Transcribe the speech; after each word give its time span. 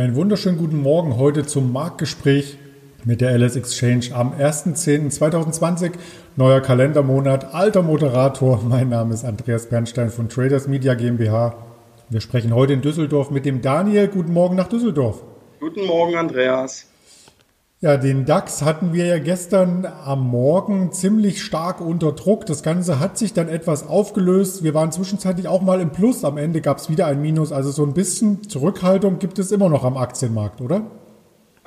Einen 0.00 0.16
wunderschönen 0.16 0.56
guten 0.56 0.80
Morgen 0.80 1.18
heute 1.18 1.44
zum 1.44 1.74
Marktgespräch 1.74 2.56
mit 3.04 3.20
der 3.20 3.36
LS 3.36 3.56
Exchange 3.56 4.14
am 4.14 4.32
1.10.2020. 4.32 5.92
Neuer 6.36 6.62
Kalendermonat, 6.62 7.52
alter 7.52 7.82
Moderator. 7.82 8.62
Mein 8.66 8.88
Name 8.88 9.12
ist 9.12 9.26
Andreas 9.26 9.66
Bernstein 9.66 10.08
von 10.08 10.30
Traders 10.30 10.68
Media 10.68 10.94
GmbH. 10.94 11.54
Wir 12.08 12.22
sprechen 12.22 12.54
heute 12.54 12.72
in 12.72 12.80
Düsseldorf 12.80 13.30
mit 13.30 13.44
dem 13.44 13.60
Daniel. 13.60 14.08
Guten 14.08 14.32
Morgen 14.32 14.56
nach 14.56 14.68
Düsseldorf. 14.68 15.22
Guten 15.60 15.84
Morgen, 15.84 16.16
Andreas. 16.16 16.86
Ja, 17.82 17.96
den 17.96 18.26
DAX 18.26 18.60
hatten 18.60 18.92
wir 18.92 19.06
ja 19.06 19.18
gestern 19.18 19.86
am 19.86 20.28
Morgen 20.28 20.92
ziemlich 20.92 21.42
stark 21.42 21.80
unter 21.80 22.12
Druck. 22.12 22.44
Das 22.44 22.62
Ganze 22.62 23.00
hat 23.00 23.16
sich 23.16 23.32
dann 23.32 23.48
etwas 23.48 23.88
aufgelöst. 23.88 24.62
Wir 24.62 24.74
waren 24.74 24.92
zwischenzeitlich 24.92 25.48
auch 25.48 25.62
mal 25.62 25.80
im 25.80 25.90
Plus. 25.90 26.22
Am 26.22 26.36
Ende 26.36 26.60
gab 26.60 26.76
es 26.76 26.90
wieder 26.90 27.06
ein 27.06 27.22
Minus. 27.22 27.52
Also 27.52 27.70
so 27.70 27.82
ein 27.82 27.94
bisschen 27.94 28.46
Zurückhaltung 28.46 29.18
gibt 29.18 29.38
es 29.38 29.50
immer 29.50 29.70
noch 29.70 29.84
am 29.84 29.96
Aktienmarkt, 29.96 30.60
oder? 30.60 30.82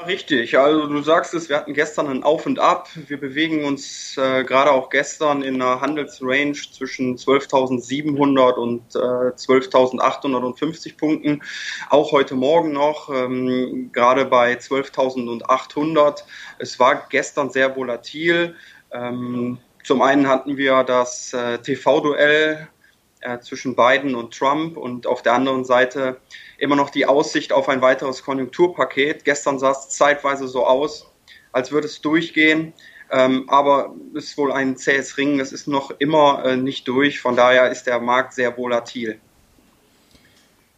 Richtig, 0.07 0.57
also 0.57 0.87
du 0.87 1.01
sagst 1.01 1.33
es, 1.33 1.49
wir 1.49 1.57
hatten 1.57 1.73
gestern 1.73 2.07
ein 2.07 2.23
Auf 2.23 2.45
und 2.45 2.59
Ab. 2.59 2.89
Wir 2.95 3.19
bewegen 3.19 3.63
uns 3.63 4.17
äh, 4.17 4.43
gerade 4.43 4.71
auch 4.71 4.89
gestern 4.89 5.41
in 5.41 5.61
einer 5.61 5.81
Handelsrange 5.81 6.53
zwischen 6.53 7.15
12.700 7.17 8.53
und 8.53 8.95
äh, 8.95 8.99
12.850 8.99 10.97
Punkten. 10.97 11.41
Auch 11.89 12.11
heute 12.11 12.35
Morgen 12.35 12.71
noch, 12.71 13.09
ähm, 13.09 13.91
gerade 13.93 14.25
bei 14.25 14.53
12.800. 14.53 16.23
Es 16.59 16.79
war 16.79 17.07
gestern 17.09 17.49
sehr 17.49 17.75
volatil. 17.75 18.55
Ähm, 18.91 19.59
zum 19.83 20.01
einen 20.01 20.27
hatten 20.27 20.57
wir 20.57 20.83
das 20.83 21.33
äh, 21.33 21.59
TV-Duell 21.59 22.67
äh, 23.23 23.39
zwischen 23.39 23.75
Biden 23.75 24.15
und 24.15 24.37
Trump 24.37 24.77
und 24.77 25.07
auf 25.07 25.21
der 25.21 25.33
anderen 25.33 25.65
Seite 25.65 26.17
immer 26.57 26.75
noch 26.75 26.89
die 26.89 27.05
Aussicht 27.05 27.51
auf 27.51 27.69
ein 27.69 27.81
weiteres 27.81 28.23
Konjunkturpaket. 28.23 29.25
Gestern 29.25 29.59
sah 29.59 29.71
es 29.71 29.89
zeitweise 29.89 30.47
so 30.47 30.65
aus, 30.65 31.07
als 31.51 31.71
würde 31.71 31.87
es 31.87 32.01
durchgehen. 32.01 32.73
Ähm, 33.11 33.45
aber 33.47 33.93
es 34.15 34.25
ist 34.25 34.37
wohl 34.37 34.51
ein 34.51 34.77
zähes 34.77 35.17
Ringen. 35.17 35.39
Es 35.39 35.51
ist 35.51 35.67
noch 35.67 35.91
immer 35.99 36.43
äh, 36.45 36.57
nicht 36.57 36.87
durch. 36.87 37.19
Von 37.19 37.35
daher 37.35 37.69
ist 37.69 37.83
der 37.83 37.99
Markt 37.99 38.33
sehr 38.33 38.57
volatil. 38.57 39.19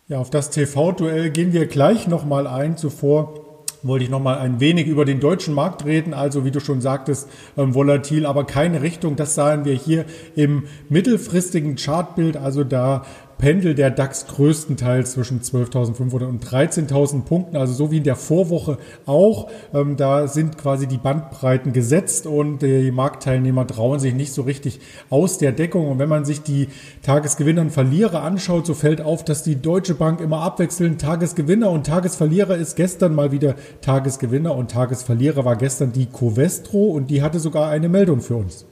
Ja, 0.07 0.19
auf 0.19 0.29
das 0.29 0.49
TV-Duell 0.51 1.31
gehen 1.31 1.53
wir 1.53 1.65
gleich 1.65 2.07
nochmal 2.07 2.45
ein. 2.45 2.77
Zuvor 2.77 3.44
wollte 3.87 4.03
ich 4.03 4.09
noch 4.09 4.21
mal 4.21 4.37
ein 4.39 4.59
wenig 4.59 4.87
über 4.87 5.05
den 5.05 5.19
deutschen 5.19 5.53
Markt 5.53 5.85
reden. 5.85 6.13
Also 6.13 6.43
wie 6.45 6.51
du 6.51 6.59
schon 6.59 6.81
sagtest, 6.81 7.29
ähm, 7.57 7.73
volatil, 7.73 8.25
aber 8.25 8.45
keine 8.45 8.81
Richtung. 8.81 9.15
Das 9.15 9.35
sahen 9.35 9.65
wir 9.65 9.73
hier 9.73 10.05
im 10.35 10.63
mittelfristigen 10.89 11.75
Chartbild. 11.75 12.37
Also 12.37 12.63
da 12.63 13.05
pendelt 13.37 13.77
der 13.77 13.91
DAX 13.91 14.27
größtenteils 14.27 15.13
zwischen 15.13 15.41
12.500 15.41 16.25
und 16.25 16.45
13.000 16.45 17.23
Punkten, 17.23 17.57
also 17.57 17.73
so 17.73 17.91
wie 17.91 17.97
in 17.97 18.03
der 18.03 18.15
Vorwoche 18.15 18.77
auch. 19.05 19.49
Ähm, 19.73 19.97
da 19.97 20.27
sind 20.27 20.57
quasi 20.57 20.87
die 20.87 20.97
Bandbreiten 20.97 21.73
gesetzt 21.73 22.27
und 22.27 22.61
die 22.61 22.91
Marktteilnehmer 22.91 23.67
trauen 23.67 23.99
sich 23.99 24.13
nicht 24.13 24.33
so 24.33 24.43
richtig 24.43 24.79
aus 25.09 25.37
der 25.37 25.51
Deckung. 25.51 25.89
Und 25.89 25.99
wenn 25.99 26.09
man 26.09 26.25
sich 26.25 26.41
die 26.41 26.69
Tagesgewinner 27.01 27.61
und 27.61 27.71
Verlierer 27.71 28.23
anschaut, 28.23 28.65
so 28.65 28.73
fällt 28.73 29.01
auf, 29.01 29.25
dass 29.25 29.43
die 29.43 29.61
Deutsche 29.61 29.95
Bank 29.95 30.21
immer 30.21 30.41
abwechselnd 30.41 31.01
Tagesgewinner 31.01 31.69
und 31.69 31.85
Tagesverlierer 31.85 32.55
ist. 32.55 32.75
Gestern 32.75 33.15
mal 33.15 33.31
wieder 33.31 33.55
Tagesgewinner 33.81 34.55
und 34.55 34.71
Tagesverlierer 34.71 35.45
war 35.45 35.55
gestern 35.55 35.91
die 35.91 36.05
Covestro 36.05 36.85
und 36.87 37.09
die 37.09 37.21
hatte 37.21 37.39
sogar 37.39 37.69
eine 37.69 37.89
Meldung 37.89 38.21
für 38.21 38.35
uns. 38.35 38.65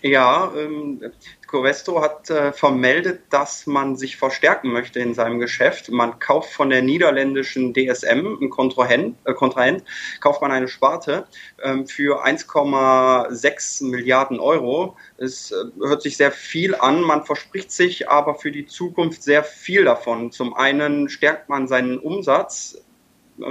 Ja, 0.00 0.52
ähm, 0.56 1.00
Covestro 1.48 2.00
hat 2.00 2.30
äh, 2.30 2.52
vermeldet, 2.52 3.22
dass 3.30 3.66
man 3.66 3.96
sich 3.96 4.16
verstärken 4.16 4.70
möchte 4.70 5.00
in 5.00 5.12
seinem 5.12 5.40
Geschäft. 5.40 5.90
Man 5.90 6.20
kauft 6.20 6.52
von 6.52 6.70
der 6.70 6.82
niederländischen 6.82 7.74
DSM, 7.74 8.38
ein 8.40 8.50
Kontrahent, 8.50 9.16
äh, 9.24 9.34
Kontrahent 9.34 9.82
kauft 10.20 10.40
man 10.40 10.52
eine 10.52 10.68
Sparte 10.68 11.26
ähm, 11.62 11.88
für 11.88 12.24
1,6 12.24 13.86
Milliarden 13.86 14.38
Euro. 14.38 14.96
Es 15.16 15.50
äh, 15.50 15.64
hört 15.80 16.02
sich 16.02 16.16
sehr 16.16 16.30
viel 16.30 16.76
an, 16.76 17.00
man 17.00 17.24
verspricht 17.24 17.72
sich 17.72 18.08
aber 18.08 18.36
für 18.36 18.52
die 18.52 18.66
Zukunft 18.66 19.24
sehr 19.24 19.42
viel 19.42 19.84
davon. 19.84 20.30
Zum 20.30 20.54
einen 20.54 21.08
stärkt 21.08 21.48
man 21.48 21.66
seinen 21.66 21.98
Umsatz, 21.98 22.80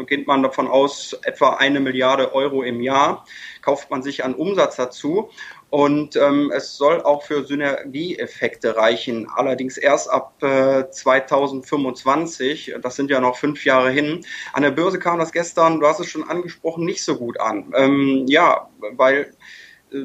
geht 0.06 0.28
man 0.28 0.44
davon 0.44 0.68
aus, 0.68 1.14
etwa 1.24 1.56
eine 1.56 1.80
Milliarde 1.80 2.34
Euro 2.34 2.64
im 2.64 2.82
Jahr, 2.82 3.26
kauft 3.62 3.90
man 3.90 4.04
sich 4.04 4.24
an 4.24 4.36
Umsatz 4.36 4.76
dazu 4.76 5.30
und 5.70 6.16
ähm, 6.16 6.52
es 6.56 6.78
soll 6.78 7.02
auch 7.02 7.24
für 7.24 7.44
Synergieeffekte 7.44 8.78
reichen, 8.78 9.28
allerdings 9.30 9.78
erst 9.78 10.10
ab 10.10 10.42
äh, 10.42 10.90
2025. 10.90 12.76
Das 12.82 12.96
sind 12.96 13.12
ja 13.12 13.20
noch 13.20 13.36
fünf 13.36 13.66
Jahre 13.66 13.92
hin. 13.92 14.26
An 14.54 14.64
der 14.64 14.72
Börse 14.72 14.98
kam 14.98 15.20
das 15.20 15.34
gestern, 15.34 15.82
du 15.82 15.88
hast 15.88 16.00
es 16.00 16.08
schon 16.08 16.30
angesprochen, 16.30 16.86
nicht 16.86 17.04
so 17.04 17.18
gut 17.18 17.40
an. 17.40 17.74
Ähm, 17.76 18.26
ja, 18.28 18.70
weil 18.94 19.36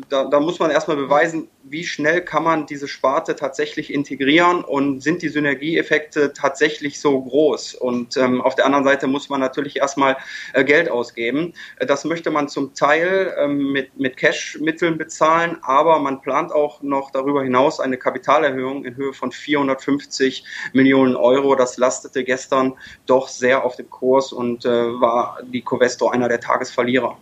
da, 0.08 0.24
da 0.26 0.38
muss 0.38 0.60
man 0.60 0.70
erstmal 0.70 0.96
beweisen, 0.96 1.48
wie 1.64 1.84
schnell 1.84 2.20
kann 2.24 2.44
man 2.44 2.66
diese 2.66 2.86
Sparte 2.86 3.34
tatsächlich 3.34 3.92
integrieren 3.92 4.62
und 4.62 5.02
sind 5.02 5.22
die 5.22 5.28
Synergieeffekte 5.28 6.32
tatsächlich 6.32 7.00
so 7.00 7.20
groß. 7.20 7.74
Und 7.74 8.16
ähm, 8.16 8.40
auf 8.40 8.54
der 8.54 8.66
anderen 8.66 8.84
Seite 8.84 9.08
muss 9.08 9.28
man 9.28 9.40
natürlich 9.40 9.76
erstmal 9.76 10.16
äh, 10.52 10.64
Geld 10.64 10.88
ausgeben. 10.88 11.54
Äh, 11.78 11.86
das 11.86 12.04
möchte 12.04 12.30
man 12.30 12.48
zum 12.48 12.74
Teil 12.74 13.34
ähm, 13.36 13.72
mit, 13.72 13.98
mit 13.98 14.16
Cash-Mitteln 14.16 14.98
bezahlen, 14.98 15.58
aber 15.62 15.98
man 15.98 16.20
plant 16.20 16.52
auch 16.52 16.82
noch 16.82 17.10
darüber 17.10 17.42
hinaus 17.42 17.80
eine 17.80 17.98
Kapitalerhöhung 17.98 18.84
in 18.84 18.94
Höhe 18.94 19.12
von 19.12 19.32
450 19.32 20.44
Millionen 20.72 21.16
Euro. 21.16 21.56
Das 21.56 21.76
lastete 21.76 22.22
gestern 22.22 22.74
doch 23.06 23.26
sehr 23.26 23.64
auf 23.64 23.74
dem 23.74 23.90
Kurs 23.90 24.32
und 24.32 24.64
äh, 24.64 24.70
war 25.00 25.40
die 25.44 25.62
Covesto 25.62 26.08
einer 26.08 26.28
der 26.28 26.40
Tagesverlierer. 26.40 27.18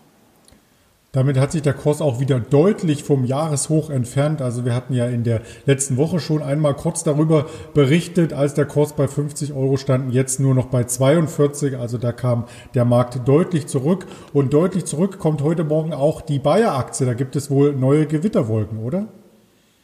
Damit 1.12 1.38
hat 1.38 1.50
sich 1.50 1.62
der 1.62 1.74
Kurs 1.74 2.00
auch 2.00 2.20
wieder 2.20 2.38
deutlich 2.38 3.02
vom 3.02 3.24
Jahreshoch 3.24 3.90
entfernt. 3.90 4.40
Also 4.40 4.64
wir 4.64 4.76
hatten 4.76 4.94
ja 4.94 5.06
in 5.06 5.24
der 5.24 5.40
letzten 5.66 5.96
Woche 5.96 6.20
schon 6.20 6.40
einmal 6.40 6.74
kurz 6.74 7.02
darüber 7.02 7.46
berichtet, 7.74 8.32
als 8.32 8.54
der 8.54 8.66
Kurs 8.66 8.92
bei 8.92 9.08
50 9.08 9.52
Euro 9.52 9.76
stand, 9.76 10.14
jetzt 10.14 10.38
nur 10.38 10.54
noch 10.54 10.66
bei 10.66 10.84
42. 10.84 11.76
Also 11.76 11.98
da 11.98 12.12
kam 12.12 12.44
der 12.74 12.84
Markt 12.84 13.26
deutlich 13.26 13.66
zurück. 13.66 14.06
Und 14.32 14.52
deutlich 14.52 14.84
zurück 14.84 15.18
kommt 15.18 15.42
heute 15.42 15.64
Morgen 15.64 15.92
auch 15.92 16.20
die 16.20 16.38
Bayer-Aktie. 16.38 17.06
Da 17.06 17.14
gibt 17.14 17.34
es 17.34 17.50
wohl 17.50 17.74
neue 17.74 18.06
Gewitterwolken, 18.06 18.78
oder? 18.78 19.08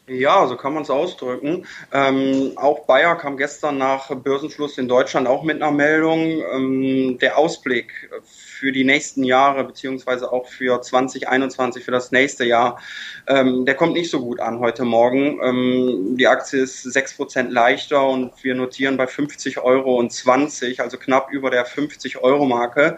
Ja, 0.08 0.46
so 0.46 0.56
kann 0.56 0.72
man 0.72 0.84
es 0.84 0.90
ausdrücken. 0.90 1.66
Ähm, 1.92 2.52
auch 2.54 2.86
Bayer 2.86 3.16
kam 3.16 3.36
gestern 3.36 3.76
nach 3.76 4.14
Börsenschluss 4.14 4.78
in 4.78 4.86
Deutschland 4.86 5.26
auch 5.26 5.42
mit 5.42 5.60
einer 5.60 5.72
Meldung. 5.72 6.20
Ähm, 6.52 7.18
der 7.18 7.36
Ausblick 7.36 8.08
für 8.22 8.70
die 8.70 8.84
nächsten 8.84 9.24
Jahre, 9.24 9.64
beziehungsweise 9.64 10.32
auch 10.32 10.46
für 10.46 10.80
2021, 10.80 11.84
für 11.84 11.90
das 11.90 12.12
nächste 12.12 12.44
Jahr, 12.44 12.78
ähm, 13.26 13.66
der 13.66 13.74
kommt 13.74 13.94
nicht 13.94 14.08
so 14.08 14.20
gut 14.20 14.38
an 14.38 14.60
heute 14.60 14.84
Morgen. 14.84 15.40
Ähm, 15.42 16.16
die 16.16 16.28
Aktie 16.28 16.60
ist 16.60 16.84
sechs 16.84 17.16
Prozent 17.16 17.50
leichter 17.50 18.08
und 18.08 18.32
wir 18.44 18.54
notieren 18.54 18.96
bei 18.96 19.08
50 19.08 19.58
Euro 19.58 19.98
und 19.98 20.12
20, 20.12 20.80
also 20.82 20.98
knapp 20.98 21.32
über 21.32 21.50
der 21.50 21.64
50 21.64 22.18
Euro 22.18 22.46
Marke. 22.46 22.96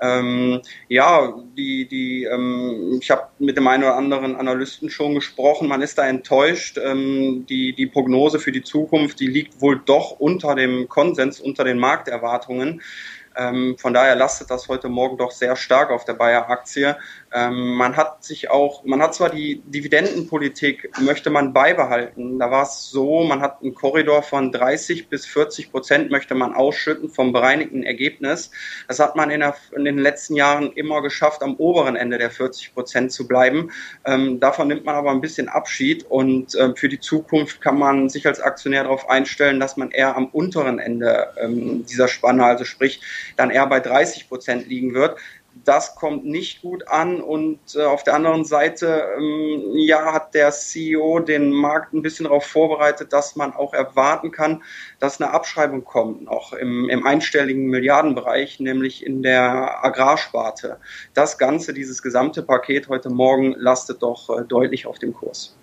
Ähm, 0.00 0.62
ja, 0.88 1.34
die, 1.56 1.86
die, 1.86 2.24
ähm, 2.24 2.98
ich 3.00 3.10
habe 3.10 3.28
mit 3.38 3.58
dem 3.58 3.66
einen 3.68 3.84
oder 3.84 3.96
anderen 3.96 4.36
Analysten 4.36 4.88
schon 4.88 5.14
gesprochen. 5.14 5.68
Man 5.68 5.82
ist 5.82 5.98
da 5.98 6.06
enttäuscht. 6.06 6.45
Ähm, 6.82 7.46
die, 7.48 7.74
die 7.74 7.86
Prognose 7.86 8.38
für 8.38 8.52
die 8.52 8.62
Zukunft, 8.62 9.20
die 9.20 9.26
liegt 9.26 9.60
wohl 9.60 9.80
doch 9.84 10.12
unter 10.12 10.54
dem 10.54 10.88
Konsens, 10.88 11.40
unter 11.40 11.64
den 11.64 11.78
Markterwartungen. 11.78 12.82
Ähm, 13.36 13.76
von 13.78 13.92
daher 13.92 14.16
lastet 14.16 14.50
das 14.50 14.68
heute 14.68 14.88
Morgen 14.88 15.18
doch 15.18 15.30
sehr 15.30 15.56
stark 15.56 15.90
auf 15.90 16.04
der 16.04 16.14
Bayer-Aktie. 16.14 16.96
Ähm, 17.32 17.74
man 17.74 17.96
hat 17.96 18.24
sich 18.24 18.50
auch, 18.50 18.84
man 18.84 19.02
hat 19.02 19.14
zwar 19.14 19.30
die 19.30 19.62
Dividendenpolitik, 19.66 20.90
möchte 21.00 21.30
man 21.30 21.52
beibehalten. 21.52 22.38
Da 22.38 22.50
war 22.50 22.62
es 22.62 22.90
so, 22.90 23.24
man 23.24 23.40
hat 23.40 23.62
einen 23.62 23.74
Korridor 23.74 24.22
von 24.22 24.52
30 24.52 25.08
bis 25.08 25.26
40 25.26 25.70
Prozent 25.70 26.10
möchte 26.10 26.34
man 26.34 26.54
ausschütten 26.54 27.10
vom 27.10 27.32
bereinigten 27.32 27.82
Ergebnis. 27.82 28.50
Das 28.88 29.00
hat 29.00 29.16
man 29.16 29.30
in, 29.30 29.40
der, 29.40 29.54
in 29.74 29.84
den 29.84 29.98
letzten 29.98 30.34
Jahren 30.34 30.72
immer 30.72 31.02
geschafft, 31.02 31.42
am 31.42 31.56
oberen 31.56 31.96
Ende 31.96 32.18
der 32.18 32.30
40 32.30 32.74
Prozent 32.74 33.12
zu 33.12 33.28
bleiben. 33.28 33.70
Ähm, 34.04 34.40
davon 34.40 34.68
nimmt 34.68 34.84
man 34.84 34.94
aber 34.94 35.10
ein 35.10 35.20
bisschen 35.20 35.48
Abschied 35.48 36.04
und 36.08 36.54
äh, 36.54 36.74
für 36.74 36.88
die 36.88 37.00
Zukunft 37.00 37.60
kann 37.60 37.78
man 37.78 38.08
sich 38.08 38.26
als 38.26 38.40
Aktionär 38.40 38.84
darauf 38.84 39.10
einstellen, 39.10 39.60
dass 39.60 39.76
man 39.76 39.90
eher 39.90 40.16
am 40.16 40.26
unteren 40.26 40.78
Ende 40.78 41.28
ähm, 41.38 41.84
dieser 41.86 42.08
Spanne, 42.08 42.44
also 42.44 42.64
sprich 42.64 43.00
dann 43.36 43.50
eher 43.50 43.66
bei 43.66 43.80
30 43.80 44.28
Prozent 44.28 44.66
liegen 44.66 44.94
wird 44.94 45.16
das 45.64 45.94
kommt 45.94 46.24
nicht 46.24 46.62
gut 46.62 46.86
an 46.88 47.20
und 47.20 47.58
äh, 47.74 47.82
auf 47.84 48.04
der 48.04 48.14
anderen 48.14 48.44
Seite 48.44 49.04
ähm, 49.16 49.62
ja 49.74 50.12
hat 50.12 50.34
der 50.34 50.50
CEO 50.50 51.20
den 51.20 51.52
Markt 51.52 51.94
ein 51.94 52.02
bisschen 52.02 52.24
darauf 52.24 52.44
vorbereitet, 52.44 53.12
dass 53.12 53.36
man 53.36 53.52
auch 53.52 53.72
erwarten 53.72 54.30
kann, 54.30 54.62
dass 54.98 55.20
eine 55.20 55.32
Abschreibung 55.32 55.84
kommt, 55.84 56.28
auch 56.28 56.52
im, 56.52 56.88
im 56.88 57.06
einstelligen 57.06 57.66
Milliardenbereich, 57.66 58.60
nämlich 58.60 59.04
in 59.04 59.22
der 59.22 59.84
Agrarsparte. 59.84 60.78
Das 61.14 61.38
Ganze, 61.38 61.72
dieses 61.72 62.02
gesamte 62.02 62.42
Paket 62.42 62.88
heute 62.88 63.10
Morgen 63.10 63.54
lastet 63.56 64.02
doch 64.02 64.30
äh, 64.30 64.44
deutlich 64.44 64.86
auf 64.86 64.98
dem 64.98 65.14
Kurs. 65.14 65.56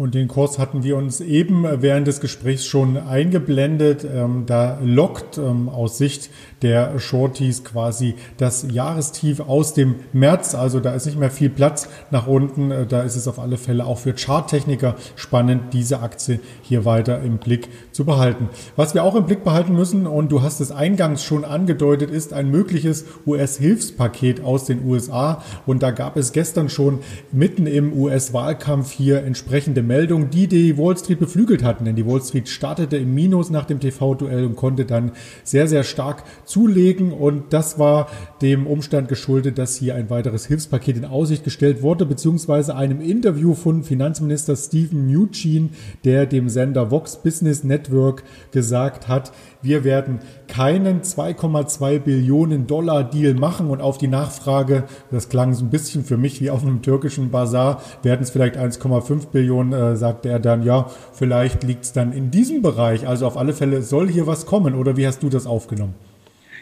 Und 0.00 0.14
den 0.14 0.28
Kurs 0.28 0.58
hatten 0.58 0.82
wir 0.82 0.96
uns 0.96 1.20
eben 1.20 1.66
während 1.82 2.06
des 2.06 2.22
Gesprächs 2.22 2.64
schon 2.64 2.96
eingeblendet. 2.96 4.02
Ähm, 4.02 4.44
da 4.46 4.78
lockt 4.82 5.36
ähm, 5.36 5.68
aus 5.68 5.98
Sicht 5.98 6.30
der 6.62 6.98
Shorties 6.98 7.64
quasi 7.64 8.14
das 8.38 8.66
Jahrestief 8.72 9.40
aus 9.40 9.74
dem 9.74 9.96
März. 10.14 10.54
Also 10.54 10.80
da 10.80 10.94
ist 10.94 11.04
nicht 11.04 11.18
mehr 11.18 11.30
viel 11.30 11.50
Platz 11.50 11.86
nach 12.10 12.26
unten. 12.26 12.70
Äh, 12.70 12.86
da 12.86 13.02
ist 13.02 13.14
es 13.14 13.28
auf 13.28 13.38
alle 13.38 13.58
Fälle 13.58 13.84
auch 13.84 13.98
für 13.98 14.14
Charttechniker 14.14 14.96
spannend, 15.16 15.74
diese 15.74 16.00
Aktie 16.00 16.40
hier 16.62 16.86
weiter 16.86 17.20
im 17.20 17.36
Blick 17.36 17.68
zu 17.92 18.06
behalten. 18.06 18.48
Was 18.76 18.94
wir 18.94 19.04
auch 19.04 19.16
im 19.16 19.26
Blick 19.26 19.44
behalten 19.44 19.74
müssen, 19.74 20.06
und 20.06 20.32
du 20.32 20.40
hast 20.40 20.62
es 20.62 20.72
eingangs 20.72 21.22
schon 21.22 21.44
angedeutet, 21.44 22.10
ist 22.10 22.32
ein 22.32 22.50
mögliches 22.50 23.04
US-Hilfspaket 23.26 24.42
aus 24.42 24.64
den 24.64 24.82
USA. 24.82 25.42
Und 25.66 25.82
da 25.82 25.90
gab 25.90 26.16
es 26.16 26.32
gestern 26.32 26.70
schon 26.70 27.00
mitten 27.32 27.66
im 27.66 27.92
US-Wahlkampf 27.92 28.92
hier 28.92 29.24
entsprechende 29.24 29.89
Meldung, 29.90 30.30
die 30.30 30.46
die 30.46 30.78
Wall 30.78 30.96
Street 30.96 31.18
beflügelt 31.18 31.64
hatten. 31.64 31.84
Denn 31.84 31.96
die 31.96 32.06
Wall 32.06 32.22
Street 32.22 32.48
startete 32.48 32.96
im 32.96 33.12
Minus 33.12 33.50
nach 33.50 33.64
dem 33.64 33.80
TV-Duell 33.80 34.44
und 34.46 34.54
konnte 34.54 34.84
dann 34.84 35.10
sehr, 35.42 35.66
sehr 35.66 35.82
stark 35.82 36.22
zulegen. 36.44 37.12
Und 37.12 37.52
das 37.52 37.80
war 37.80 38.06
dem 38.40 38.68
Umstand 38.68 39.08
geschuldet, 39.08 39.58
dass 39.58 39.74
hier 39.74 39.96
ein 39.96 40.08
weiteres 40.08 40.46
Hilfspaket 40.46 40.98
in 40.98 41.04
Aussicht 41.04 41.42
gestellt 41.42 41.82
wurde, 41.82 42.06
beziehungsweise 42.06 42.76
einem 42.76 43.00
Interview 43.00 43.54
von 43.54 43.82
Finanzminister 43.82 44.54
Stephen 44.54 45.08
Mnuchin, 45.08 45.70
der 46.04 46.26
dem 46.26 46.48
Sender 46.48 46.92
Vox 46.92 47.16
Business 47.16 47.64
Network 47.64 48.22
gesagt 48.52 49.08
hat, 49.08 49.32
wir 49.62 49.84
werden 49.84 50.20
keinen 50.48 51.02
2,2 51.02 51.98
Billionen 51.98 52.66
Dollar 52.66 53.04
Deal 53.04 53.34
machen 53.34 53.68
und 53.68 53.80
auf 53.80 53.98
die 53.98 54.08
Nachfrage, 54.08 54.84
das 55.10 55.28
klang 55.28 55.52
so 55.52 55.64
ein 55.64 55.70
bisschen 55.70 56.04
für 56.04 56.16
mich 56.16 56.40
wie 56.40 56.50
auf 56.50 56.62
einem 56.62 56.80
türkischen 56.80 57.30
Bazar, 57.30 57.82
werden 58.02 58.22
es 58.22 58.30
vielleicht 58.30 58.56
1,5 58.56 59.28
Billionen, 59.28 59.72
äh, 59.80 59.96
sagte 59.96 60.28
er 60.28 60.38
dann, 60.38 60.62
ja, 60.62 60.90
vielleicht 61.12 61.62
liegt 61.62 61.84
es 61.84 61.92
dann 61.92 62.12
in 62.12 62.30
diesem 62.30 62.62
Bereich. 62.62 63.06
Also 63.06 63.26
auf 63.26 63.36
alle 63.36 63.52
Fälle 63.52 63.82
soll 63.82 64.08
hier 64.08 64.26
was 64.26 64.46
kommen 64.46 64.74
oder 64.74 64.96
wie 64.96 65.06
hast 65.06 65.22
du 65.22 65.28
das 65.28 65.46
aufgenommen? 65.46 65.94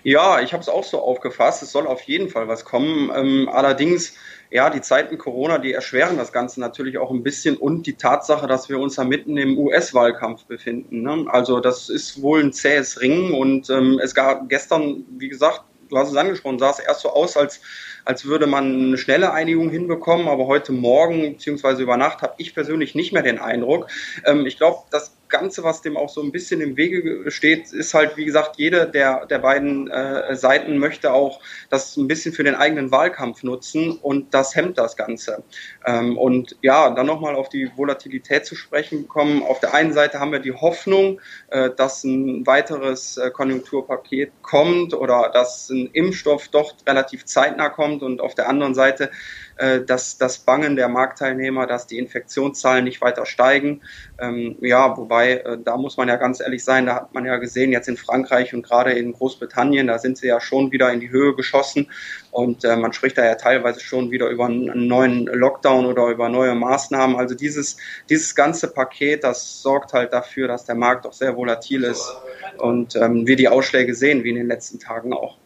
Ja, 0.04 0.40
ich 0.40 0.52
habe 0.52 0.62
es 0.62 0.68
auch 0.68 0.84
so 0.84 1.02
aufgefasst. 1.02 1.62
Es 1.62 1.72
soll 1.72 1.86
auf 1.86 2.02
jeden 2.02 2.28
Fall 2.28 2.48
was 2.48 2.64
kommen. 2.64 3.10
Ähm, 3.14 3.48
allerdings 3.52 4.14
ja, 4.50 4.70
die 4.70 4.80
Zeiten 4.80 5.18
Corona, 5.18 5.58
die 5.58 5.72
erschweren 5.72 6.16
das 6.16 6.32
Ganze 6.32 6.60
natürlich 6.60 6.98
auch 6.98 7.10
ein 7.10 7.22
bisschen 7.22 7.56
und 7.56 7.86
die 7.86 7.94
Tatsache, 7.94 8.46
dass 8.46 8.68
wir 8.68 8.78
uns 8.78 8.94
da 8.94 9.04
mitten 9.04 9.36
im 9.36 9.58
US-Wahlkampf 9.58 10.44
befinden. 10.44 11.02
Ne? 11.02 11.26
Also 11.28 11.60
das 11.60 11.88
ist 11.90 12.22
wohl 12.22 12.42
ein 12.42 12.52
zähes 12.52 13.00
Ringen 13.00 13.34
und 13.34 13.68
ähm, 13.68 14.00
es 14.02 14.14
gab 14.14 14.48
gestern, 14.48 15.04
wie 15.18 15.28
gesagt, 15.28 15.62
du 15.88 15.98
hast 15.98 16.10
es 16.10 16.16
angesprochen, 16.16 16.58
sah 16.58 16.70
es 16.70 16.78
erst 16.78 17.00
so 17.00 17.10
aus, 17.10 17.36
als, 17.36 17.60
als 18.04 18.24
würde 18.24 18.46
man 18.46 18.64
eine 18.64 18.98
schnelle 18.98 19.32
Einigung 19.32 19.70
hinbekommen, 19.70 20.28
aber 20.28 20.46
heute 20.46 20.72
Morgen 20.72 21.36
bzw. 21.36 21.82
über 21.82 21.96
Nacht 21.96 22.22
habe 22.22 22.34
ich 22.38 22.54
persönlich 22.54 22.94
nicht 22.94 23.12
mehr 23.12 23.22
den 23.22 23.38
Eindruck. 23.38 23.88
Ähm, 24.24 24.46
ich 24.46 24.56
glaube, 24.56 24.78
das 24.90 25.17
Ganze, 25.28 25.62
was 25.64 25.82
dem 25.82 25.96
auch 25.96 26.08
so 26.08 26.22
ein 26.22 26.32
bisschen 26.32 26.60
im 26.60 26.76
Wege 26.76 27.30
steht, 27.30 27.72
ist 27.72 27.94
halt, 27.94 28.16
wie 28.16 28.24
gesagt, 28.24 28.56
jede 28.56 28.88
der, 28.88 29.26
der 29.26 29.38
beiden 29.38 29.90
äh, 29.90 30.34
Seiten 30.36 30.78
möchte 30.78 31.12
auch 31.12 31.40
das 31.70 31.96
ein 31.96 32.08
bisschen 32.08 32.32
für 32.32 32.44
den 32.44 32.54
eigenen 32.54 32.90
Wahlkampf 32.90 33.42
nutzen 33.42 33.92
und 33.92 34.34
das 34.34 34.54
hemmt 34.54 34.78
das 34.78 34.96
Ganze. 34.96 35.42
Ähm, 35.86 36.16
und 36.16 36.56
ja, 36.62 36.90
dann 36.90 37.06
nochmal 37.06 37.34
auf 37.34 37.48
die 37.48 37.70
Volatilität 37.76 38.46
zu 38.46 38.54
sprechen 38.54 39.08
kommen. 39.08 39.42
Auf 39.42 39.60
der 39.60 39.74
einen 39.74 39.92
Seite 39.92 40.20
haben 40.20 40.32
wir 40.32 40.40
die 40.40 40.52
Hoffnung, 40.52 41.20
äh, 41.48 41.70
dass 41.70 42.04
ein 42.04 42.46
weiteres 42.46 43.16
äh, 43.16 43.30
Konjunkturpaket 43.30 44.32
kommt 44.42 44.94
oder 44.94 45.30
dass 45.32 45.70
ein 45.70 45.88
Impfstoff 45.92 46.48
doch 46.48 46.74
relativ 46.86 47.24
zeitnah 47.24 47.68
kommt 47.68 48.02
und 48.02 48.20
auf 48.20 48.34
der 48.34 48.48
anderen 48.48 48.74
Seite 48.74 49.10
äh, 49.58 49.80
das 49.84 50.38
Bangen 50.38 50.76
der 50.76 50.88
Marktteilnehmer, 50.88 51.66
dass 51.66 51.86
die 51.86 51.98
Infektionszahlen 51.98 52.84
nicht 52.84 53.00
weiter 53.00 53.26
steigen. 53.26 53.82
Ähm, 54.18 54.56
ja, 54.60 54.96
wobei, 54.96 55.38
äh, 55.38 55.58
da 55.62 55.76
muss 55.76 55.96
man 55.96 56.08
ja 56.08 56.16
ganz 56.16 56.40
ehrlich 56.40 56.64
sein, 56.64 56.86
da 56.86 56.94
hat 56.94 57.14
man 57.14 57.24
ja 57.24 57.36
gesehen, 57.36 57.72
jetzt 57.72 57.88
in 57.88 57.96
Frankreich 57.96 58.54
und 58.54 58.62
gerade 58.62 58.92
in 58.92 59.12
Großbritannien, 59.12 59.86
da 59.86 59.98
sind 59.98 60.18
sie 60.18 60.28
ja 60.28 60.40
schon 60.40 60.72
wieder 60.72 60.92
in 60.92 61.00
die 61.00 61.10
Höhe 61.10 61.34
geschossen 61.34 61.90
und 62.30 62.64
äh, 62.64 62.76
man 62.76 62.92
spricht 62.92 63.18
da 63.18 63.24
ja 63.24 63.34
teilweise 63.34 63.80
schon 63.80 64.10
wieder 64.10 64.28
über 64.28 64.46
einen 64.46 64.86
neuen 64.86 65.26
Lockdown 65.26 65.86
oder 65.86 66.06
über 66.08 66.28
neue 66.28 66.54
Maßnahmen. 66.54 67.16
Also 67.16 67.34
dieses, 67.34 67.76
dieses 68.08 68.34
ganze 68.34 68.68
Paket, 68.68 69.24
das 69.24 69.62
sorgt 69.62 69.92
halt 69.92 70.12
dafür, 70.12 70.48
dass 70.48 70.64
der 70.64 70.74
Markt 70.76 71.06
auch 71.06 71.12
sehr 71.12 71.36
volatil 71.36 71.84
ist 71.84 72.16
und 72.58 72.96
ähm, 72.96 73.26
wir 73.26 73.36
die 73.36 73.48
Ausschläge 73.48 73.94
sehen, 73.94 74.24
wie 74.24 74.30
in 74.30 74.36
den 74.36 74.48
letzten 74.48 74.78
Tagen 74.78 75.12
auch. 75.12 75.36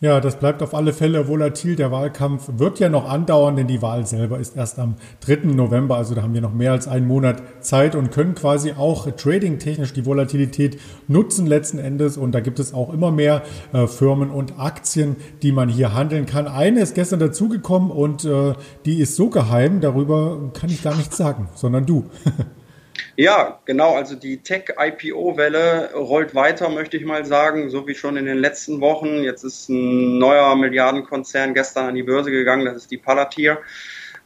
Ja, 0.00 0.20
das 0.20 0.38
bleibt 0.38 0.62
auf 0.62 0.74
alle 0.74 0.92
Fälle 0.92 1.26
volatil. 1.26 1.74
Der 1.74 1.90
Wahlkampf 1.90 2.50
wird 2.56 2.78
ja 2.78 2.88
noch 2.88 3.08
andauern, 3.08 3.56
denn 3.56 3.66
die 3.66 3.82
Wahl 3.82 4.06
selber 4.06 4.38
ist 4.38 4.56
erst 4.56 4.78
am 4.78 4.94
3. 5.26 5.46
November. 5.46 5.96
Also 5.96 6.14
da 6.14 6.22
haben 6.22 6.34
wir 6.34 6.40
noch 6.40 6.54
mehr 6.54 6.70
als 6.70 6.86
einen 6.86 7.08
Monat 7.08 7.42
Zeit 7.62 7.96
und 7.96 8.12
können 8.12 8.36
quasi 8.36 8.74
auch 8.74 9.10
trading-technisch 9.10 9.92
die 9.92 10.06
Volatilität 10.06 10.78
nutzen 11.08 11.48
letzten 11.48 11.78
Endes. 11.78 12.16
Und 12.16 12.30
da 12.30 12.38
gibt 12.38 12.60
es 12.60 12.72
auch 12.72 12.92
immer 12.92 13.10
mehr 13.10 13.42
äh, 13.72 13.88
Firmen 13.88 14.30
und 14.30 14.60
Aktien, 14.60 15.16
die 15.42 15.50
man 15.50 15.68
hier 15.68 15.94
handeln 15.94 16.26
kann. 16.26 16.46
Eine 16.46 16.80
ist 16.80 16.94
gestern 16.94 17.18
dazugekommen 17.18 17.90
und 17.90 18.24
äh, 18.24 18.52
die 18.84 19.00
ist 19.00 19.16
so 19.16 19.30
geheim, 19.30 19.80
darüber 19.80 20.52
kann 20.54 20.70
ich 20.70 20.80
gar 20.80 20.94
nichts 20.94 21.16
sagen, 21.16 21.48
sondern 21.56 21.86
du. 21.86 22.04
Ja, 23.16 23.60
genau. 23.64 23.94
Also 23.94 24.14
die 24.14 24.38
Tech-IPO-Welle 24.38 25.94
rollt 25.94 26.34
weiter, 26.34 26.68
möchte 26.68 26.96
ich 26.96 27.04
mal 27.04 27.24
sagen, 27.24 27.70
so 27.70 27.86
wie 27.86 27.94
schon 27.94 28.16
in 28.16 28.26
den 28.26 28.38
letzten 28.38 28.80
Wochen. 28.80 29.22
Jetzt 29.22 29.44
ist 29.44 29.68
ein 29.68 30.18
neuer 30.18 30.54
Milliardenkonzern 30.56 31.54
gestern 31.54 31.86
an 31.86 31.94
die 31.94 32.02
Börse 32.02 32.30
gegangen. 32.30 32.64
Das 32.64 32.76
ist 32.76 32.90
die 32.90 32.98
Palantir. 32.98 33.58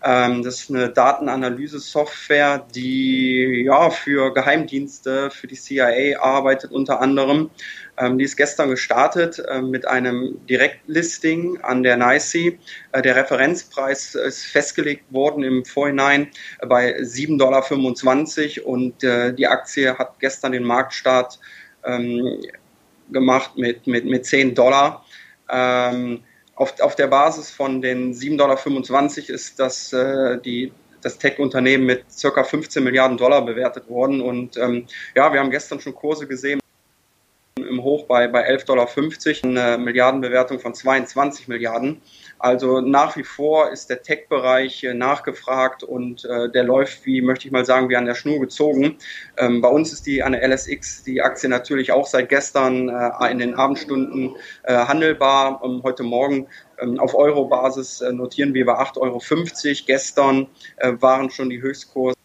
Ähm, 0.04 0.42
das 0.42 0.60
ist 0.60 0.70
eine 0.70 0.88
Datenanalyse-Software, 0.88 2.66
die 2.74 3.62
ja 3.66 3.90
für 3.90 4.32
Geheimdienste, 4.34 5.30
für 5.30 5.46
die 5.46 5.54
CIA 5.54 6.20
arbeitet 6.20 6.72
unter 6.72 7.00
anderem. 7.00 7.50
Ähm, 7.98 8.18
die 8.18 8.24
ist 8.24 8.36
gestern 8.36 8.70
gestartet 8.70 9.38
äh, 9.38 9.60
mit 9.60 9.86
einem 9.86 10.40
Direktlisting 10.46 11.60
an 11.60 11.82
der 11.82 11.96
NICE. 11.96 12.58
Äh, 12.92 13.02
der 13.02 13.16
Referenzpreis 13.16 14.14
ist 14.14 14.46
festgelegt 14.46 15.04
worden 15.12 15.44
im 15.44 15.64
Vorhinein 15.64 16.28
bei 16.66 16.96
7,25 16.98 18.56
Dollar 18.60 18.66
und 18.66 19.04
äh, 19.04 19.34
die 19.34 19.46
Aktie 19.46 19.96
hat 19.98 20.18
gestern 20.20 20.52
den 20.52 20.64
Marktstart 20.64 21.38
ähm, 21.84 22.40
gemacht 23.10 23.56
mit, 23.56 23.86
mit, 23.86 24.06
mit 24.06 24.24
10 24.24 24.54
Dollar. 24.54 25.04
Ähm, 25.50 26.22
auf, 26.54 26.80
auf 26.80 26.96
der 26.96 27.08
Basis 27.08 27.50
von 27.50 27.82
den 27.82 28.14
7,25 28.14 28.36
Dollar 28.36 29.34
ist 29.34 29.58
das 29.58 29.92
äh, 29.92 30.38
die 30.40 30.72
das 31.02 31.18
Tech-Unternehmen 31.18 31.84
mit 31.84 32.04
circa 32.12 32.44
15 32.44 32.84
Milliarden 32.84 33.16
Dollar 33.16 33.44
bewertet 33.44 33.88
worden. 33.88 34.20
Und 34.20 34.56
ähm, 34.56 34.86
ja, 35.16 35.32
wir 35.32 35.40
haben 35.40 35.50
gestern 35.50 35.80
schon 35.80 35.96
Kurse 35.96 36.28
gesehen 36.28 36.61
Hoch 37.82 38.06
bei, 38.06 38.28
bei 38.28 38.48
11,50 38.48 39.42
Dollar, 39.42 39.66
eine 39.66 39.78
Milliardenbewertung 39.82 40.60
von 40.60 40.74
22 40.74 41.48
Milliarden. 41.48 42.00
Also 42.38 42.80
nach 42.80 43.16
wie 43.16 43.22
vor 43.22 43.70
ist 43.70 43.88
der 43.88 44.02
Tech-Bereich 44.02 44.82
äh, 44.82 44.94
nachgefragt 44.94 45.84
und 45.84 46.24
äh, 46.24 46.50
der 46.50 46.64
läuft, 46.64 47.06
wie 47.06 47.22
möchte 47.22 47.46
ich 47.46 47.52
mal 47.52 47.64
sagen, 47.64 47.88
wie 47.88 47.94
an 47.94 48.04
der 48.04 48.16
Schnur 48.16 48.40
gezogen. 48.40 48.96
Ähm, 49.36 49.60
bei 49.60 49.68
uns 49.68 49.92
ist 49.92 50.06
die 50.06 50.24
an 50.24 50.32
der 50.32 50.42
LSX 50.48 51.04
die 51.04 51.22
Aktie 51.22 51.48
natürlich 51.48 51.92
auch 51.92 52.06
seit 52.06 52.28
gestern 52.28 52.88
äh, 52.88 53.30
in 53.30 53.38
den 53.38 53.54
Abendstunden 53.54 54.34
äh, 54.64 54.74
handelbar. 54.74 55.62
Und 55.62 55.84
heute 55.84 56.02
Morgen 56.02 56.48
ähm, 56.80 56.98
auf 56.98 57.14
Euro-Basis 57.14 58.00
äh, 58.00 58.12
notieren 58.12 58.54
wir 58.54 58.66
bei 58.66 58.74
8,50 58.74 58.98
Euro. 59.00 59.84
Gestern 59.86 60.48
äh, 60.78 60.92
waren 60.98 61.30
schon 61.30 61.48
die 61.48 61.62
Höchstkurse 61.62 62.16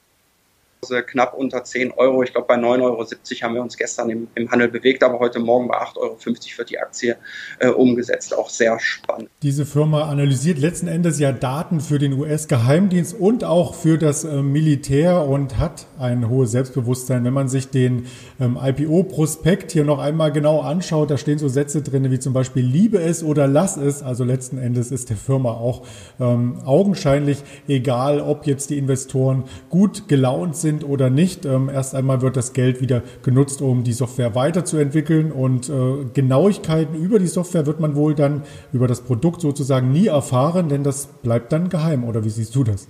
knapp 0.81 1.34
unter 1.34 1.63
10 1.63 1.91
Euro. 1.91 2.24
Ich 2.24 2.31
glaube, 2.31 2.48
bei 2.48 2.55
9,70 2.55 2.81
Euro 2.81 3.05
haben 3.41 3.55
wir 3.55 3.62
uns 3.62 3.77
gestern 3.77 4.10
im, 4.10 4.27
im, 4.36 4.51
Handel 4.51 4.67
bewegt, 4.67 5.03
aber 5.03 5.19
heute 5.19 5.39
Morgen 5.39 5.67
bei 5.67 5.77
8,50 5.77 5.98
Euro 5.98 6.17
wird 6.57 6.69
die 6.69 6.79
Aktie 6.79 7.17
äh, 7.60 7.69
umgesetzt. 7.69 8.36
Auch 8.38 8.50
sehr 8.50 8.79
spannend. 8.79 9.29
Diese 9.41 9.65
Firma 9.65 10.10
analysiert 10.10 10.60
letzten 10.60 10.88
Endes 10.88 11.19
ja 11.19 11.31
Daten 11.31 11.81
für 11.81 12.00
den 12.00 12.13
US-Geheimdienst 12.13 13.19
und 13.19 13.43
auch 13.43 13.74
für 13.75 13.98
das 13.98 14.24
äh, 14.24 14.41
Militär 14.41 15.24
und 15.24 15.57
hat 15.57 15.88
ein 16.00 16.29
hohes 16.29 16.51
Selbstbewusstsein. 16.51 17.24
Wenn 17.24 17.34
man 17.34 17.50
sich 17.50 17.69
den 17.69 18.05
ähm, 18.39 18.57
IPO-Prospekt 18.62 19.72
hier 19.72 19.84
noch 19.84 20.00
einmal 20.00 20.31
genau 20.31 20.62
anschaut, 20.62 21.10
da 21.10 21.17
stehen 21.17 21.39
so 21.39 21.48
Sätze 21.48 21.81
drin 21.81 22.10
wie 22.12 22.19
zum 22.19 22.34
Beispiel 22.34 22.63
liebe 22.63 23.00
es 23.00 23.24
oder 23.24 23.48
lass 23.48 23.77
es. 23.77 24.03
Also 24.03 24.24
letzten 24.24 24.57
Endes 24.57 24.91
ist 24.91 25.10
der 25.10 25.17
Firma 25.17 25.51
auch 25.51 25.86
ähm, 26.19 26.60
augenscheinlich 26.65 27.39
egal, 27.67 28.22
ob 28.22 28.46
jetzt 28.46 28.69
die 28.69 28.77
Investoren 28.77 29.46
gut 29.69 30.07
gelaunt 30.07 30.55
sind 30.55 30.66
sind 30.67 30.83
oder 30.83 31.09
nicht. 31.09 31.45
Ähm, 31.45 31.69
erst 31.74 31.95
einmal 31.95 32.21
wird 32.21 32.36
das 32.36 32.51
Geld 32.51 32.81
wieder 32.81 33.01
genutzt, 33.24 33.62
um 33.62 33.86
die 33.86 33.93
Software 33.93 34.36
weiterzuentwickeln 34.36 35.31
und 35.31 35.69
äh, 35.69 36.05
Genauigkeiten 36.13 36.93
über 36.93 37.19
die 37.19 37.27
Software 37.27 37.65
wird 37.65 37.79
man 37.79 37.95
wohl 37.95 38.15
dann 38.15 38.43
über 38.74 38.88
das 38.88 39.01
Produkt 39.01 39.39
sozusagen 39.39 39.93
nie 39.93 40.07
erfahren, 40.07 40.67
denn 40.67 40.83
das 40.83 41.07
bleibt 41.24 41.53
dann 41.53 41.69
geheim. 41.69 42.03
Oder 42.03 42.25
wie 42.25 42.29
siehst 42.29 42.53
du 42.53 42.65
das? 42.65 42.89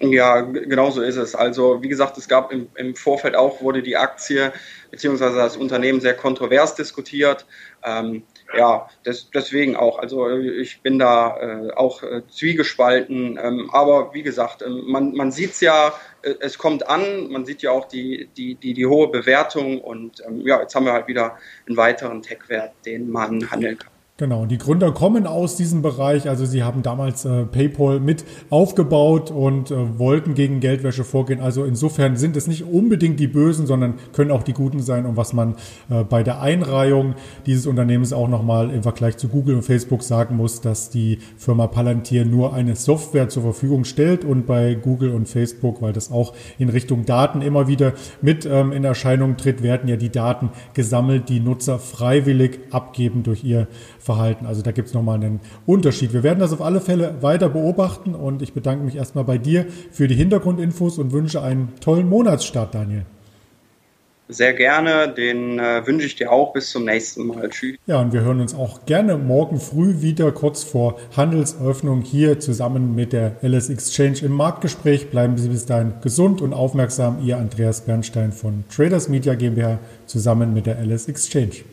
Ja, 0.00 0.40
genau 0.40 0.90
so 0.90 1.02
ist 1.02 1.16
es. 1.16 1.34
Also 1.34 1.82
wie 1.82 1.88
gesagt, 1.88 2.18
es 2.18 2.26
gab 2.26 2.50
im, 2.52 2.68
im 2.74 2.96
Vorfeld 2.96 3.36
auch, 3.36 3.60
wurde 3.62 3.82
die 3.82 3.96
Aktie 3.96 4.52
bzw. 4.90 5.36
das 5.36 5.56
Unternehmen 5.56 6.00
sehr 6.00 6.14
kontrovers 6.14 6.74
diskutiert. 6.74 7.46
Ähm, 7.84 8.22
ja, 8.56 8.88
des, 9.06 9.30
deswegen 9.30 9.76
auch. 9.76 9.98
Also 9.98 10.28
ich 10.30 10.80
bin 10.82 10.98
da 10.98 11.36
äh, 11.38 11.72
auch 11.72 12.02
äh, 12.02 12.22
zwiegespalten. 12.28 13.38
Ähm, 13.42 13.70
aber 13.72 14.12
wie 14.12 14.22
gesagt, 14.22 14.62
ähm, 14.62 14.84
man, 14.86 15.12
man 15.12 15.30
sieht 15.32 15.52
es 15.52 15.60
ja, 15.60 15.92
äh, 16.22 16.34
es 16.40 16.58
kommt 16.58 16.88
an, 16.88 17.30
man 17.30 17.44
sieht 17.44 17.62
ja 17.62 17.70
auch 17.70 17.86
die, 17.86 18.28
die, 18.36 18.54
die, 18.56 18.74
die 18.74 18.86
hohe 18.86 19.08
Bewertung 19.08 19.80
und 19.80 20.22
ähm, 20.26 20.40
ja, 20.46 20.60
jetzt 20.60 20.74
haben 20.74 20.86
wir 20.86 20.92
halt 20.92 21.08
wieder 21.08 21.36
einen 21.66 21.76
weiteren 21.76 22.22
Tech-Wert, 22.22 22.72
den 22.84 23.10
man 23.10 23.50
handeln 23.50 23.78
kann. 23.78 23.89
Genau, 24.20 24.44
die 24.44 24.58
Gründer 24.58 24.92
kommen 24.92 25.26
aus 25.26 25.56
diesem 25.56 25.80
Bereich. 25.80 26.28
Also 26.28 26.44
sie 26.44 26.62
haben 26.62 26.82
damals 26.82 27.24
äh, 27.24 27.46
PayPal 27.46 28.00
mit 28.00 28.26
aufgebaut 28.50 29.30
und 29.30 29.70
äh, 29.70 29.98
wollten 29.98 30.34
gegen 30.34 30.60
Geldwäsche 30.60 31.04
vorgehen. 31.04 31.40
Also 31.40 31.64
insofern 31.64 32.18
sind 32.18 32.36
es 32.36 32.46
nicht 32.46 32.64
unbedingt 32.64 33.18
die 33.18 33.28
Bösen, 33.28 33.66
sondern 33.66 33.94
können 34.12 34.30
auch 34.30 34.42
die 34.42 34.52
Guten 34.52 34.80
sein. 34.80 35.06
Und 35.06 35.16
was 35.16 35.32
man 35.32 35.54
äh, 35.88 36.04
bei 36.04 36.22
der 36.22 36.42
Einreihung 36.42 37.14
dieses 37.46 37.66
Unternehmens 37.66 38.12
auch 38.12 38.28
nochmal 38.28 38.68
im 38.68 38.82
Vergleich 38.82 39.16
zu 39.16 39.28
Google 39.28 39.56
und 39.56 39.62
Facebook 39.62 40.02
sagen 40.02 40.36
muss, 40.36 40.60
dass 40.60 40.90
die 40.90 41.20
Firma 41.38 41.66
Palantir 41.66 42.26
nur 42.26 42.52
eine 42.52 42.76
Software 42.76 43.30
zur 43.30 43.42
Verfügung 43.42 43.84
stellt 43.84 44.26
und 44.26 44.44
bei 44.44 44.74
Google 44.74 45.12
und 45.12 45.30
Facebook, 45.30 45.80
weil 45.80 45.94
das 45.94 46.12
auch 46.12 46.34
in 46.58 46.68
Richtung 46.68 47.06
Daten 47.06 47.40
immer 47.40 47.68
wieder 47.68 47.94
mit 48.20 48.44
ähm, 48.44 48.72
in 48.72 48.84
Erscheinung 48.84 49.38
tritt, 49.38 49.62
werden 49.62 49.88
ja 49.88 49.96
die 49.96 50.10
Daten 50.10 50.50
gesammelt, 50.74 51.30
die 51.30 51.40
Nutzer 51.40 51.78
freiwillig 51.78 52.58
abgeben 52.70 53.22
durch 53.22 53.44
ihr 53.44 53.66
Verhalten. 54.10 54.44
Also 54.46 54.62
da 54.62 54.72
gibt 54.72 54.88
es 54.88 54.94
nochmal 54.94 55.16
einen 55.16 55.40
Unterschied. 55.66 56.12
Wir 56.12 56.24
werden 56.24 56.40
das 56.40 56.52
auf 56.52 56.60
alle 56.60 56.80
Fälle 56.80 57.14
weiter 57.20 57.48
beobachten 57.48 58.16
und 58.16 58.42
ich 58.42 58.52
bedanke 58.52 58.84
mich 58.84 58.96
erstmal 58.96 59.22
bei 59.22 59.38
dir 59.38 59.66
für 59.92 60.08
die 60.08 60.16
Hintergrundinfos 60.16 60.98
und 60.98 61.12
wünsche 61.12 61.42
einen 61.42 61.72
tollen 61.80 62.08
Monatsstart, 62.08 62.74
Daniel. 62.74 63.04
Sehr 64.28 64.52
gerne, 64.52 65.12
den 65.12 65.58
äh, 65.58 65.84
wünsche 65.86 66.06
ich 66.06 66.14
dir 66.14 66.30
auch. 66.30 66.52
Bis 66.52 66.70
zum 66.70 66.84
nächsten 66.84 67.26
Mal. 67.26 67.48
Tschüss. 67.50 67.76
Ja, 67.86 68.00
und 68.00 68.12
wir 68.12 68.20
hören 68.20 68.40
uns 68.40 68.54
auch 68.54 68.84
gerne 68.86 69.16
morgen 69.16 69.58
früh 69.58 70.02
wieder 70.02 70.30
kurz 70.30 70.62
vor 70.62 70.98
Handelseröffnung 71.16 72.02
hier 72.02 72.38
zusammen 72.38 72.94
mit 72.94 73.12
der 73.12 73.36
LS 73.42 73.70
Exchange 73.70 74.18
im 74.22 74.32
Marktgespräch. 74.32 75.10
Bleiben 75.10 75.36
Sie 75.36 75.48
bis 75.48 75.66
dahin 75.66 75.94
gesund 76.02 76.42
und 76.42 76.52
aufmerksam. 76.52 77.18
Ihr 77.24 77.38
Andreas 77.38 77.80
Bernstein 77.82 78.32
von 78.32 78.64
Traders 78.74 79.08
Media 79.08 79.34
GmbH 79.34 79.78
zusammen 80.06 80.54
mit 80.54 80.66
der 80.66 80.78
LS 80.80 81.08
Exchange. 81.08 81.64